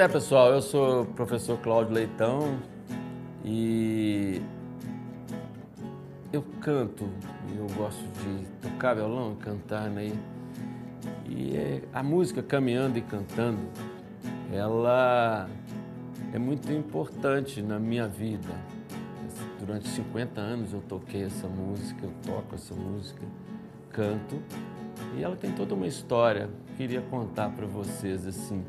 é, 0.00 0.08
pessoal, 0.08 0.50
eu 0.50 0.62
sou 0.62 1.02
o 1.02 1.06
professor 1.06 1.58
Cláudio 1.58 1.92
Leitão 1.92 2.58
e 3.44 4.40
eu 6.32 6.42
canto, 6.62 7.06
eu 7.54 7.66
gosto 7.76 8.02
de 8.02 8.46
tocar 8.62 8.94
violão, 8.94 9.34
cantar, 9.34 9.90
né? 9.90 10.10
E 11.28 11.54
é, 11.54 11.82
a 11.92 12.02
música 12.02 12.42
Caminhando 12.42 12.96
e 12.96 13.02
Cantando, 13.02 13.60
ela 14.50 15.46
é 16.32 16.38
muito 16.38 16.72
importante 16.72 17.60
na 17.60 17.78
minha 17.78 18.08
vida. 18.08 18.54
Durante 19.58 19.86
50 19.86 20.40
anos 20.40 20.72
eu 20.72 20.80
toquei 20.80 21.24
essa 21.24 21.46
música, 21.46 22.06
eu 22.06 22.12
toco 22.24 22.54
essa 22.54 22.74
música, 22.74 23.20
canto, 23.90 24.40
e 25.18 25.22
ela 25.22 25.36
tem 25.36 25.52
toda 25.52 25.74
uma 25.74 25.86
história. 25.86 26.48
Queria 26.78 27.02
contar 27.02 27.50
para 27.50 27.66
vocês 27.66 28.26
assim 28.26 28.64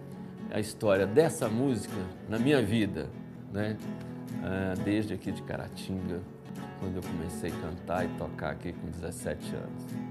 a 0.51 0.59
história 0.59 1.07
dessa 1.07 1.47
música 1.47 1.95
na 2.29 2.37
minha 2.37 2.61
vida, 2.61 3.09
né? 3.51 3.77
Ah, 4.43 4.73
desde 4.83 5.13
aqui 5.13 5.31
de 5.31 5.41
Caratinga, 5.43 6.19
quando 6.79 6.97
eu 6.97 7.03
comecei 7.03 7.51
a 7.51 7.55
cantar 7.55 8.05
e 8.05 8.07
tocar 8.17 8.51
aqui 8.51 8.73
com 8.73 8.87
17 8.87 9.55
anos. 9.55 10.10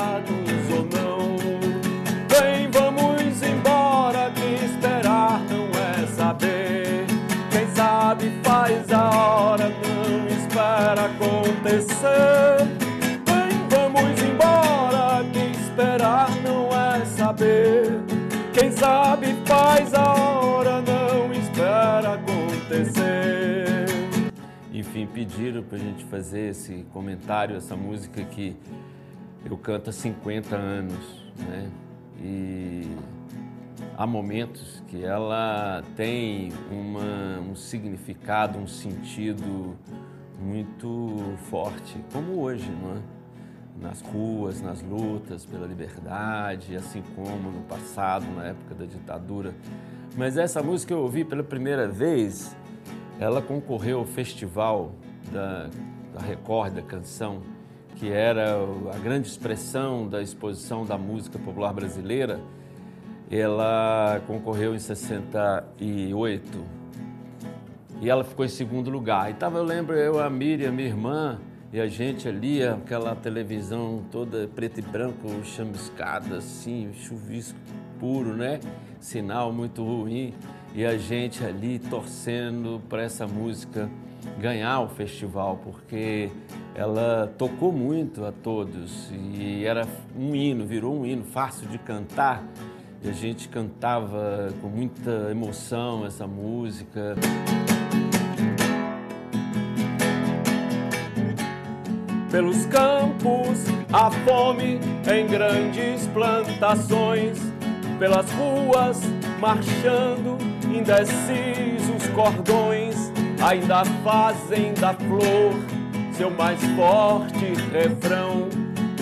esperar 15.71 16.29
não 16.41 16.67
é 16.67 17.05
saber. 17.05 18.01
Quem 18.53 18.71
sabe 18.71 19.27
faz 19.45 19.93
a 19.93 20.13
hora, 20.13 20.81
não 20.81 21.31
espera 21.31 22.15
acontecer. 22.15 23.85
Enfim, 24.73 25.07
pediram 25.07 25.63
para 25.63 25.77
a 25.77 25.79
gente 25.79 26.03
fazer 26.05 26.49
esse 26.49 26.85
comentário, 26.91 27.55
essa 27.55 27.75
música 27.75 28.21
que 28.23 28.55
eu 29.49 29.57
canto 29.57 29.89
há 29.89 29.93
50 29.93 30.55
anos, 30.55 31.23
né? 31.39 31.69
E 32.21 32.91
há 33.97 34.05
momentos 34.05 34.83
que 34.89 35.03
ela 35.03 35.81
tem 35.95 36.51
uma, 36.69 37.39
um 37.49 37.55
significado, 37.55 38.59
um 38.59 38.67
sentido 38.67 39.77
muito 40.37 41.37
forte, 41.49 41.95
como 42.11 42.41
hoje, 42.41 42.69
não 42.69 42.97
é? 42.97 43.20
Nas 43.79 44.01
ruas, 44.01 44.61
nas 44.61 44.81
lutas 44.81 45.45
pela 45.45 45.65
liberdade, 45.65 46.75
assim 46.75 47.03
como 47.15 47.51
no 47.51 47.61
passado, 47.61 48.25
na 48.35 48.47
época 48.47 48.75
da 48.75 48.85
ditadura. 48.85 49.53
Mas 50.15 50.37
essa 50.37 50.61
música 50.61 50.93
eu 50.93 50.99
ouvi 50.99 51.23
pela 51.23 51.43
primeira 51.43 51.87
vez, 51.87 52.55
ela 53.19 53.41
concorreu 53.41 53.99
ao 53.99 54.05
festival 54.05 54.91
da, 55.31 55.69
da 56.13 56.21
Record, 56.21 56.73
da 56.73 56.81
canção, 56.81 57.41
que 57.95 58.11
era 58.11 58.55
a 58.93 58.97
grande 58.99 59.27
expressão 59.27 60.07
da 60.07 60.21
exposição 60.21 60.85
da 60.85 60.97
música 60.97 61.39
popular 61.39 61.73
brasileira 61.73 62.39
ela 63.31 64.21
concorreu 64.27 64.75
em 64.75 64.79
68 64.79 66.65
e 68.01 68.09
ela 68.09 68.25
ficou 68.25 68.43
em 68.43 68.49
segundo 68.49 68.89
lugar. 68.89 69.31
E 69.31 69.33
tava, 69.33 69.59
eu 69.59 69.63
lembro, 69.63 69.95
eu, 69.95 70.19
a 70.19 70.29
Miriam, 70.29 70.71
minha 70.71 70.89
irmã, 70.89 71.39
e 71.73 71.79
a 71.79 71.87
gente 71.87 72.27
ali, 72.27 72.61
aquela 72.63 73.15
televisão 73.15 74.03
toda 74.11 74.47
preto 74.53 74.79
e 74.79 74.81
branco, 74.81 75.27
chamiscada 75.43 76.37
assim, 76.37 76.91
chuvisco 76.93 77.57
puro, 77.99 78.35
né? 78.35 78.59
Sinal 78.99 79.53
muito 79.53 79.83
ruim. 79.83 80.33
E 80.75 80.85
a 80.85 80.97
gente 80.97 81.43
ali 81.43 81.79
torcendo 81.79 82.81
para 82.89 83.03
essa 83.03 83.25
música 83.25 83.89
ganhar 84.39 84.81
o 84.81 84.89
festival, 84.89 85.59
porque 85.63 86.29
ela 86.75 87.33
tocou 87.37 87.71
muito 87.71 88.25
a 88.25 88.31
todos 88.31 89.11
e 89.11 89.65
era 89.65 89.87
um 90.17 90.35
hino, 90.35 90.65
virou 90.65 90.93
um 90.93 91.05
hino 91.05 91.23
fácil 91.23 91.67
de 91.67 91.77
cantar 91.77 92.43
e 93.03 93.09
a 93.09 93.13
gente 93.13 93.49
cantava 93.49 94.49
com 94.61 94.67
muita 94.67 95.29
emoção 95.31 96.05
essa 96.05 96.27
música. 96.27 97.15
Pelos 102.31 102.65
campos, 102.67 103.59
a 103.91 104.09
fome 104.09 104.79
em 105.13 105.27
grandes 105.27 106.07
plantações, 106.07 107.37
pelas 107.99 108.31
ruas, 108.31 108.99
marchando, 109.39 110.37
indecisos 110.73 112.07
cordões, 112.15 113.11
ainda 113.41 113.83
fazem 114.03 114.73
da 114.75 114.93
flor 114.93 115.53
seu 116.21 116.29
mais 116.29 116.59
forte 116.75 117.53
refrão 117.71 118.47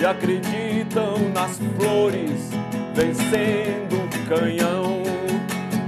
e 0.00 0.06
acreditam 0.06 1.18
nas 1.34 1.58
flores 1.76 2.50
vencendo 2.94 3.96
o 3.96 4.26
canhão. 4.26 5.02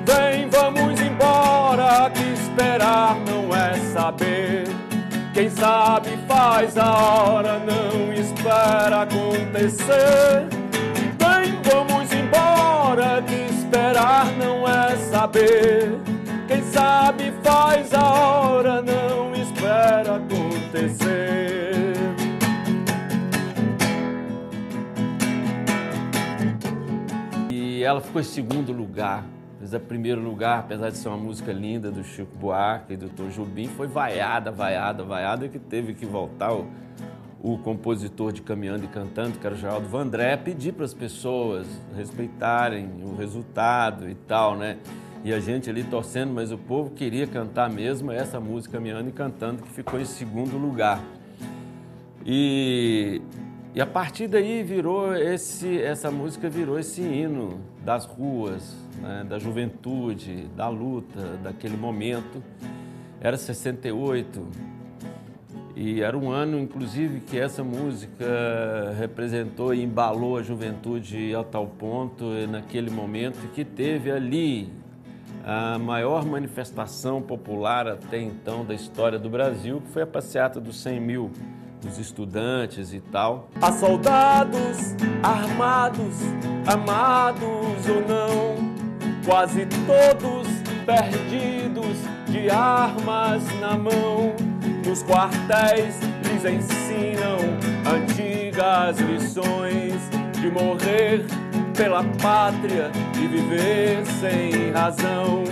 Vem, 0.05 0.49
vamos 0.51 1.01
embora, 1.01 2.11
que 2.11 2.23
esperar 2.35 3.17
não 3.21 3.57
é 3.57 3.75
saber. 3.95 4.62
Quem 5.33 5.49
sabe 5.49 6.11
faz 6.29 6.77
a 6.77 6.93
hora, 6.93 7.59
não 7.61 8.13
espera 8.13 9.03
acontecer. 9.03 10.47
Vem, 11.19 11.59
vamos 11.65 12.13
embora, 12.13 13.23
que 13.23 13.35
esperar 13.55 14.27
não 14.37 14.69
é 14.69 14.95
saber. 14.97 15.99
Quem 16.47 16.63
sabe 16.65 17.33
faz 17.43 17.95
a 17.95 18.13
hora, 18.13 18.83
não 18.83 19.35
espera 19.35 20.17
acontecer. 20.17 21.95
E 27.51 27.83
ela 27.83 28.03
ficou 28.03 28.21
em 28.21 28.25
segundo 28.25 28.71
lugar. 28.71 29.25
Mas 29.73 29.81
a 29.81 29.81
primeiro 29.81 30.21
lugar, 30.21 30.59
apesar 30.59 30.91
de 30.91 30.99
ser 30.99 31.09
uma 31.09 31.17
música 31.17 31.51
linda 31.51 31.91
do 31.91 32.05
Chico 32.05 32.37
Buarque 32.37 32.93
e 32.93 32.97
do 32.99 33.09
Tom 33.09 33.31
Jobim, 33.31 33.69
foi 33.69 33.87
vaiada, 33.87 34.51
vaiada, 34.51 35.03
vaiada, 35.03 35.49
que 35.49 35.59
teve 35.59 35.95
que 35.95 36.05
voltar 36.05 36.53
o, 36.53 36.67
o 37.41 37.57
compositor 37.57 38.33
de 38.33 38.43
Caminhando 38.43 38.85
e 38.85 38.89
Cantando, 38.89 39.39
que 39.39 39.47
era 39.47 39.55
o 39.55 39.59
Geraldo 39.59 39.89
Vandré, 39.89 40.37
pedir 40.37 40.73
para 40.75 40.85
as 40.85 40.93
pessoas 40.93 41.67
respeitarem 41.97 42.87
o 43.03 43.17
resultado 43.17 44.11
e 44.11 44.15
tal, 44.15 44.59
né? 44.59 44.77
E 45.25 45.33
a 45.33 45.41
gente 45.41 45.71
ali 45.71 45.85
torcendo, 45.85 46.35
mas 46.35 46.53
o 46.53 46.59
povo 46.59 46.91
queria 46.91 47.27
cantar 47.27 47.71
mesmo 47.71 48.13
essa 48.13 48.39
música 48.39 48.77
Caminhando 48.77 49.09
e 49.09 49.13
Cantando, 49.13 49.63
que 49.63 49.71
ficou 49.71 49.99
em 49.99 50.05
segundo 50.05 50.59
lugar. 50.59 51.03
E 52.27 53.23
e 53.75 53.81
a 53.81 53.87
partir 53.87 54.29
daí 54.29 54.63
virou 54.63 55.17
esse, 55.17 55.81
essa 55.81 56.11
música 56.11 56.49
virou 56.51 56.79
esse 56.79 57.01
hino 57.01 57.59
das 57.83 58.05
ruas, 58.05 58.77
né, 59.01 59.25
da 59.27 59.39
juventude, 59.39 60.47
da 60.55 60.69
luta, 60.69 61.39
daquele 61.43 61.77
momento. 61.77 62.43
Era 63.19 63.39
68 63.39 64.47
e 65.75 66.03
era 66.03 66.19
um 66.19 66.31
ano, 66.31 66.59
inclusive, 66.59 67.21
que 67.21 67.39
essa 67.39 67.65
música 67.65 68.27
representou 68.99 69.73
e 69.73 69.83
embalou 69.83 70.37
a 70.37 70.43
juventude 70.43 71.35
a 71.35 71.43
tal 71.43 71.67
ponto, 71.67 72.25
naquele 72.51 72.91
momento, 72.91 73.39
que 73.55 73.65
teve 73.65 74.11
ali 74.11 74.69
a 75.45 75.79
maior 75.79 76.27
manifestação 76.27 77.23
popular 77.23 77.89
até 77.89 78.21
então 78.21 78.67
da 78.67 78.75
história 78.75 79.19
do 79.19 79.31
Brasil, 79.31 79.81
que 79.81 79.89
foi 79.89 80.03
a 80.03 80.07
passeata 80.07 80.61
dos 80.61 80.77
100 80.83 81.01
mil 81.01 81.31
dos 81.83 81.99
estudantes 81.99 82.93
e 82.93 83.01
tal. 83.01 83.49
Há 83.61 83.73
soldados 83.73 84.95
armados, 85.23 86.17
amados 86.67 87.89
ou 87.89 88.01
não, 88.09 88.73
quase 89.25 89.67
todos 89.87 90.49
perdidos 90.87 91.97
de 92.29 92.49
armas 92.49 93.43
na 93.61 93.77
mão. 93.77 94.35
Nos 94.87 95.03
quartéis 95.03 95.99
lhes 96.25 96.45
ensinam 96.45 97.39
antigas 97.85 98.99
lições 98.99 99.95
de 100.41 100.51
morrer 100.51 101.25
pela 101.77 102.05
pátria 102.21 102.91
e 103.17 103.27
viver 103.27 104.05
sem 104.21 104.73
razão. 104.73 105.45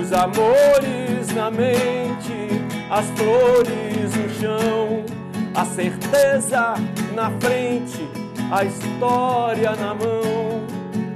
Os 0.00 0.12
amores 0.12 1.34
na 1.34 1.50
mente, 1.50 2.48
as 2.90 3.06
flores 3.18 4.14
no 4.16 4.28
chão, 4.30 5.17
a 5.58 5.64
certeza 5.64 6.74
na 7.16 7.32
frente, 7.40 8.08
a 8.48 8.64
história 8.64 9.74
na 9.74 9.92
mão, 9.92 10.62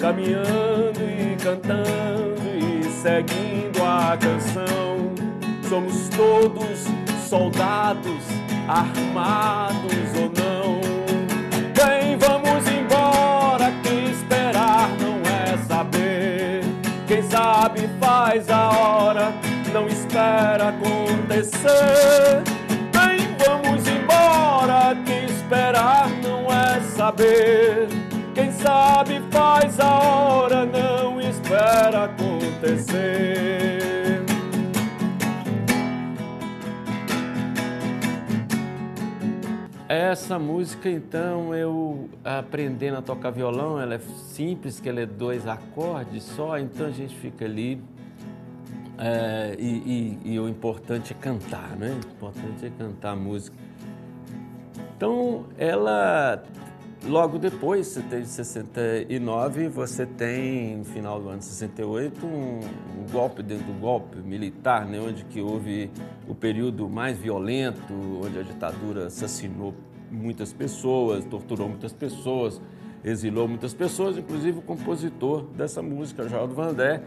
caminhando 0.01 1.01
e 1.01 1.37
cantando 1.37 2.43
e 2.59 2.83
seguindo 2.91 3.81
a 3.81 4.17
canção. 4.17 5.13
Somos 5.69 6.09
todos 6.09 6.89
soldados, 7.29 8.25
armados 8.67 9.95
ou 10.17 10.33
não. 10.37 10.81
Bem, 11.77 12.17
vamos 12.17 12.67
embora, 12.69 13.71
que 13.85 14.11
esperar 14.11 14.89
não 15.01 15.21
é 15.23 15.57
saber. 15.69 16.65
Quem 17.07 17.23
sabe 17.23 17.89
faz 18.01 18.51
a 18.51 18.71
hora, 18.71 19.33
não 19.73 19.87
espera 19.87 20.71
acontecer. 20.71 22.43
Saber. 27.03 27.89
Quem 28.33 28.53
sabe 28.53 29.21
faz 29.33 29.81
a 29.81 29.99
hora, 29.99 30.65
não 30.65 31.21
espera 31.21 32.05
acontecer. 32.05 33.83
Essa 39.89 40.39
música, 40.39 40.89
então, 40.89 41.53
eu 41.53 42.09
aprendendo 42.25 42.99
a 42.99 43.03
tocar 43.03 43.31
violão, 43.31 43.81
ela 43.81 43.97
é 43.97 43.99
simples, 43.99 44.79
que 44.79 44.89
ela 44.89 45.01
é 45.01 45.07
dois 45.07 45.47
acordes 45.49 46.23
só, 46.23 46.57
então 46.57 46.87
a 46.87 46.91
gente 46.91 47.17
fica 47.17 47.45
ali 47.45 47.83
é, 48.97 49.57
e, 49.59 50.19
e, 50.25 50.35
e, 50.35 50.41
o 50.41 50.49
importante 50.49 51.13
é 51.13 51.17
cantar, 51.17 51.77
né? 51.77 51.99
O 52.05 52.11
importante 52.17 52.65
é 52.65 52.71
cantar 52.71 53.11
a 53.11 53.17
música. 53.17 53.57
Então, 54.97 55.47
ela, 55.59 56.45
logo 57.05 57.39
depois, 57.39 57.87
você 57.87 58.01
tem 58.03 58.25
69, 58.25 59.69
você 59.69 60.07
tem, 60.07 60.77
no 60.77 60.85
final 60.85 61.21
do 61.21 61.29
ano 61.29 61.43
68, 61.43 62.25
um, 62.25 62.61
um 62.99 63.11
golpe 63.11 63.43
dentro 63.43 63.67
do 63.67 63.79
golpe 63.81 64.19
militar, 64.19 64.87
né? 64.87 65.01
Onde 65.01 65.25
que 65.25 65.41
houve 65.41 65.91
o 66.29 66.35
período 66.35 66.89
mais 66.89 67.19
violento, 67.19 67.93
onde 68.25 68.39
a 68.39 68.43
ditadura 68.43 69.07
assassinou 69.07 69.75
muitas 70.11 70.53
pessoas, 70.53 71.25
torturou 71.25 71.69
muitas 71.69 71.93
pessoas, 71.93 72.61
exilou 73.05 73.49
muitas 73.49 73.75
pessoas, 73.75 74.17
inclusive 74.17 74.59
o 74.59 74.63
compositor 74.63 75.45
dessa 75.57 75.83
música, 75.83 76.29
Geraldo 76.29 76.55
Vandé, 76.55 77.03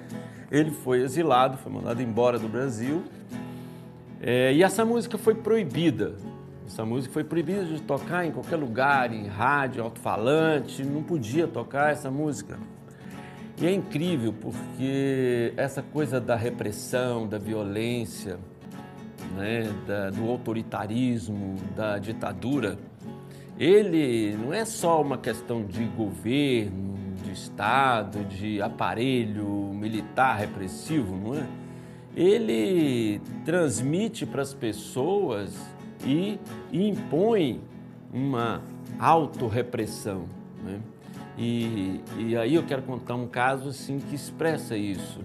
ele 0.52 0.72
foi 0.72 1.02
exilado, 1.02 1.58
foi 1.58 1.72
mandado 1.72 2.02
embora 2.02 2.38
do 2.38 2.48
Brasil. 2.48 3.04
É, 4.22 4.54
e 4.54 4.64
essa 4.64 4.84
música 4.84 5.18
foi 5.18 5.36
proibida. 5.36 6.16
Essa 6.66 6.84
música 6.84 7.14
foi 7.14 7.24
proibida 7.24 7.64
de 7.64 7.82
tocar 7.82 8.26
em 8.26 8.32
qualquer 8.32 8.56
lugar, 8.56 9.14
em 9.14 9.28
rádio, 9.28 9.84
alto-falante, 9.84 10.84
não 10.84 11.04
podia 11.04 11.48
tocar 11.48 11.92
essa 11.92 12.10
música. 12.10 12.58
E 13.58 13.66
é 13.66 13.72
incrível 13.72 14.34
porque 14.34 15.54
essa 15.56 15.82
coisa 15.82 16.20
da 16.20 16.36
repressão, 16.36 17.28
da 17.28 17.38
violência, 17.38 18.40
né, 19.38 19.72
da, 19.88 20.10
do 20.10 20.30
autoritarismo, 20.30 21.56
da 21.76 22.00
ditadura, 22.00 22.78
ele 23.58 24.36
não 24.36 24.52
é 24.52 24.66
só 24.66 25.02
uma 25.02 25.18
questão 25.18 25.64
de 25.64 25.86
governo, 25.86 26.96
de 27.24 27.32
Estado, 27.32 28.26
de 28.26 28.62
aparelho 28.62 29.72
militar 29.74 30.38
repressivo, 30.38 31.16
não 31.16 31.36
é? 31.36 31.48
Ele 32.16 33.22
transmite 33.46 34.26
para 34.26 34.42
as 34.42 34.54
pessoas 34.54 35.54
e 36.06 36.40
impõe 36.72 37.62
uma 38.14 38.62
autorrepressão. 39.00 40.26
Né? 40.64 40.80
E, 41.38 42.02
e 42.18 42.38
aí 42.38 42.56
eu 42.56 42.64
quero 42.64 42.82
contar 42.84 43.16
um 43.16 43.28
caso 43.28 43.70
assim 43.70 44.00
que 44.00 44.16
expressa 44.16 44.78
isso. 44.78 45.20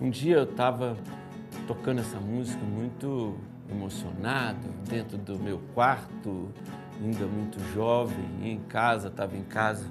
Um 0.00 0.10
dia 0.10 0.36
eu 0.36 0.44
estava 0.44 0.96
tocando 1.66 2.00
essa 2.00 2.20
música 2.20 2.62
muito 2.64 3.34
emocionado 3.68 4.68
dentro 4.88 5.18
do 5.18 5.38
meu 5.38 5.60
quarto, 5.74 6.48
ainda 7.02 7.26
muito 7.26 7.58
jovem, 7.74 8.24
em 8.42 8.58
casa, 8.60 9.08
estava 9.08 9.36
em 9.36 9.42
casa, 9.42 9.86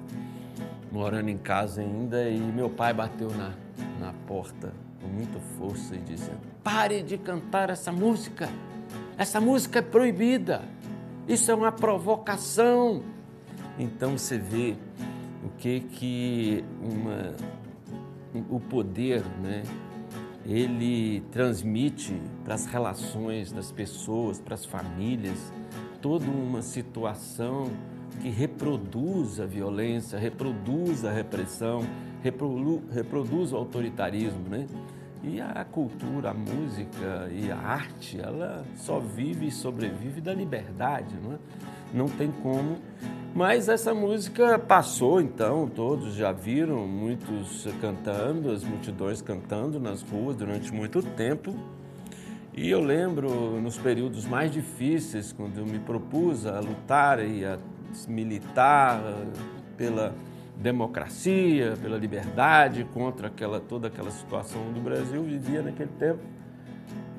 morando 0.90 1.28
em 1.28 1.36
casa 1.36 1.82
ainda, 1.82 2.28
e 2.28 2.40
meu 2.40 2.70
pai 2.70 2.94
bateu 2.94 3.30
na, 3.30 3.52
na 4.00 4.12
porta 4.26 4.72
com 5.02 5.08
muita 5.08 5.38
força 5.58 5.94
e 5.94 5.98
disse: 5.98 6.30
Pare 6.64 7.02
de 7.02 7.18
cantar 7.18 7.68
essa 7.70 7.92
música, 7.92 8.48
essa 9.18 9.40
música 9.40 9.78
é 9.78 9.82
proibida, 9.82 10.62
isso 11.26 11.50
é 11.50 11.54
uma 11.54 11.72
provocação. 11.72 13.02
Então 13.78 14.16
você 14.16 14.38
vê 14.38 14.76
o 15.44 15.48
que 15.58 15.80
que 15.80 16.64
uma, 16.80 17.34
o 18.50 18.60
poder, 18.60 19.22
né? 19.42 19.62
ele 20.44 21.20
transmite 21.32 22.14
para 22.44 22.54
as 22.54 22.66
relações 22.66 23.50
das 23.50 23.72
pessoas, 23.72 24.38
para 24.38 24.54
as 24.54 24.64
famílias, 24.64 25.52
toda 26.00 26.24
uma 26.26 26.62
situação 26.62 27.68
que 28.22 28.28
reproduz 28.28 29.40
a 29.40 29.46
violência, 29.46 30.18
reproduz 30.18 31.04
a 31.04 31.12
repressão, 31.12 31.84
reproduz 32.22 33.52
o 33.52 33.56
autoritarismo, 33.56 34.48
né? 34.48 34.66
E 35.22 35.40
a 35.40 35.64
cultura, 35.64 36.30
a 36.30 36.34
música 36.34 37.28
e 37.32 37.50
a 37.50 37.56
arte, 37.56 38.20
ela 38.20 38.64
só 38.76 39.00
vive 39.00 39.46
e 39.46 39.50
sobrevive 39.50 40.20
da 40.20 40.32
liberdade, 40.32 41.14
não 41.22 41.32
é? 41.32 41.38
Não 41.92 42.08
tem 42.08 42.30
como. 42.30 42.78
Mas 43.34 43.68
essa 43.68 43.92
música 43.92 44.58
passou 44.58 45.20
então, 45.20 45.68
todos 45.68 46.14
já 46.14 46.32
viram, 46.32 46.86
muitos 46.86 47.66
cantando, 47.80 48.50
as 48.50 48.62
multidões 48.62 49.20
cantando 49.20 49.80
nas 49.80 50.02
ruas 50.02 50.36
durante 50.36 50.72
muito 50.72 51.02
tempo. 51.02 51.54
E 52.54 52.70
eu 52.70 52.80
lembro 52.80 53.60
nos 53.60 53.76
períodos 53.76 54.24
mais 54.26 54.50
difíceis, 54.50 55.32
quando 55.32 55.58
eu 55.58 55.66
me 55.66 55.78
propus 55.78 56.46
a 56.46 56.58
lutar 56.60 57.22
e 57.22 57.44
a 57.44 57.58
militar 58.08 59.02
pela 59.76 60.14
democracia, 60.56 61.74
pela 61.80 61.98
liberdade, 61.98 62.84
contra 62.92 63.28
aquela, 63.28 63.60
toda 63.60 63.88
aquela 63.88 64.10
situação 64.10 64.72
do 64.72 64.80
Brasil, 64.80 65.22
vivia 65.22 65.62
naquele 65.62 65.90
tempo. 65.98 66.20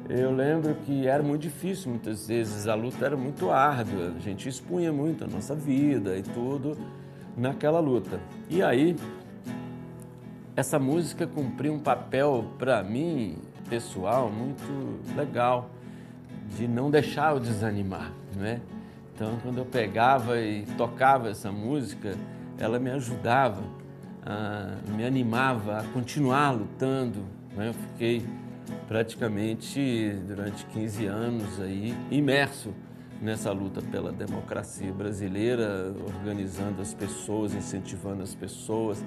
Eu 0.09 0.31
lembro 0.31 0.73
que 0.85 1.05
era 1.05 1.21
muito 1.21 1.41
difícil, 1.41 1.91
muitas 1.91 2.27
vezes 2.27 2.67
a 2.67 2.75
luta 2.75 3.05
era 3.05 3.17
muito 3.17 3.51
árdua, 3.51 4.13
a 4.15 4.19
gente 4.19 4.47
expunha 4.47 4.91
muito 4.91 5.25
a 5.25 5.27
nossa 5.27 5.53
vida 5.53 6.17
e 6.17 6.23
tudo 6.23 6.77
naquela 7.35 7.79
luta. 7.79 8.19
E 8.49 8.63
aí, 8.63 8.95
essa 10.55 10.79
música 10.79 11.27
cumpriu 11.27 11.73
um 11.73 11.79
papel 11.79 12.45
para 12.57 12.81
mim 12.83 13.37
pessoal 13.69 14.29
muito 14.29 14.99
legal 15.15 15.69
de 16.55 16.67
não 16.67 16.89
deixar 16.89 17.33
eu 17.33 17.39
desanimar, 17.39 18.11
né? 18.35 18.61
Então, 19.13 19.37
quando 19.43 19.57
eu 19.57 19.65
pegava 19.65 20.39
e 20.39 20.65
tocava 20.77 21.29
essa 21.29 21.51
música, 21.51 22.15
ela 22.59 22.79
me 22.79 22.89
ajudava, 22.91 23.63
me 24.95 25.05
animava 25.05 25.79
a 25.79 25.83
continuar 25.85 26.51
lutando. 26.51 27.23
Né? 27.55 27.69
Eu 27.69 27.73
fiquei 27.73 28.25
praticamente 28.87 30.15
durante 30.27 30.65
15 30.65 31.05
anos 31.05 31.61
aí 31.61 31.95
imerso 32.11 32.73
nessa 33.21 33.51
luta 33.51 33.81
pela 33.81 34.11
democracia 34.11 34.91
brasileira, 34.91 35.93
organizando 36.05 36.81
as 36.81 36.93
pessoas, 36.93 37.53
incentivando 37.53 38.21
as 38.21 38.35
pessoas 38.35 39.03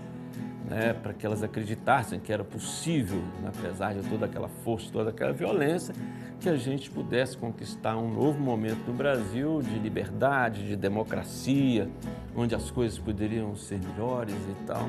né, 0.69 0.93
para 0.93 1.13
que 1.13 1.27
elas 1.27 1.43
acreditassem 1.43 2.21
que 2.21 2.33
era 2.33 2.45
possível, 2.45 3.23
apesar 3.47 3.95
de 3.95 4.09
toda 4.09 4.27
aquela 4.27 4.49
força, 4.49 4.91
toda 4.93 5.11
aquela 5.11 5.33
violência, 5.33 5.95
que 6.39 6.49
a 6.49 6.57
gente 6.57 6.91
pudesse 6.91 7.37
conquistar 7.37 7.97
um 7.97 8.13
novo 8.13 8.39
momento 8.41 8.87
no 8.87 8.95
Brasil 8.95 9.61
de 9.63 9.79
liberdade, 9.79 10.67
de 10.67 10.77
democracia, 10.77 11.89
onde 12.35 12.55
as 12.55 12.71
coisas 12.71 12.99
poderiam 12.99 13.55
ser 13.57 13.79
melhores 13.79 14.35
e 14.35 14.67
tal. 14.67 14.89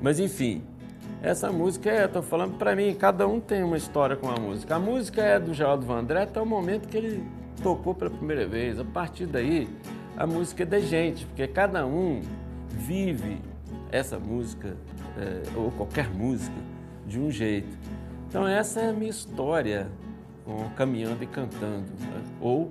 Mas 0.00 0.18
enfim, 0.18 0.62
essa 1.22 1.50
música 1.50 1.90
é, 1.90 2.04
estou 2.04 2.22
falando 2.22 2.58
para 2.58 2.74
mim, 2.76 2.94
cada 2.94 3.26
um 3.26 3.40
tem 3.40 3.62
uma 3.62 3.76
história 3.76 4.16
com 4.16 4.28
a 4.28 4.36
música. 4.36 4.76
A 4.76 4.78
música 4.78 5.22
é 5.22 5.38
do 5.38 5.54
Geraldo 5.54 5.86
Vandré 5.86 6.22
até 6.22 6.40
o 6.40 6.46
momento 6.46 6.88
que 6.88 6.96
ele 6.96 7.24
tocou 7.62 7.94
pela 7.94 8.10
primeira 8.10 8.46
vez. 8.46 8.78
A 8.78 8.84
partir 8.84 9.26
daí, 9.26 9.68
a 10.16 10.26
música 10.26 10.62
é 10.62 10.66
da 10.66 10.80
gente, 10.80 11.24
porque 11.26 11.46
cada 11.46 11.86
um 11.86 12.20
vive 12.68 13.38
essa 13.90 14.18
música 14.18 14.76
é, 15.16 15.42
ou 15.56 15.70
qualquer 15.70 16.08
música 16.10 16.56
de 17.06 17.18
um 17.18 17.30
jeito. 17.30 17.76
Então 18.28 18.46
essa 18.46 18.80
é 18.80 18.90
a 18.90 18.92
minha 18.92 19.10
história 19.10 19.88
com 20.44 20.68
Caminhando 20.70 21.22
e 21.22 21.26
Cantando. 21.26 21.86
Né? 22.00 22.22
Ou 22.40 22.70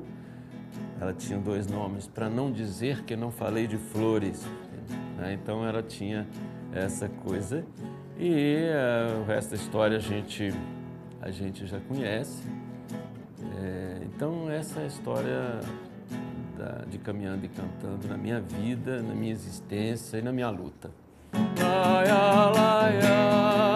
ela 1.00 1.14
tinha 1.14 1.40
dois 1.40 1.68
nomes, 1.68 2.08
para 2.08 2.30
não 2.30 2.52
dizer 2.52 3.04
que 3.04 3.16
não 3.16 3.32
falei 3.32 3.68
de 3.68 3.78
flores. 3.78 4.46
Né? 5.18 5.34
Então 5.34 5.66
ela 5.66 5.82
tinha 5.82 6.28
essa 6.72 7.08
coisa. 7.08 7.66
E 8.18 8.68
uh, 8.70 9.22
o 9.22 9.26
resto 9.26 9.52
da 9.52 9.56
história 9.56 9.98
a 9.98 10.00
gente, 10.00 10.54
a 11.22 11.32
gente 11.32 11.66
já 11.66 11.80
conhece. 11.80 12.44
É, 13.58 14.02
então 14.06 14.50
essa 14.50 14.80
é 14.80 14.84
a 14.84 14.88
história 14.88 15.60
da, 16.58 16.86
de 16.90 16.98
caminhando 16.98 17.46
e 17.46 17.50
cantando 17.50 18.08
na 18.08 18.18
minha 18.18 18.40
vida, 18.40 19.02
na 19.02 19.14
minha 19.14 19.32
existência 19.32 20.18
e 20.18 20.22
na 20.22 20.32
minha 20.32 20.50
luta. 20.50 20.92
Laia, 21.60 22.52
laia. 22.56 23.73